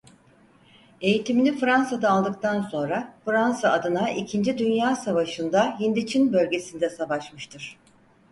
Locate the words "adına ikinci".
3.71-4.57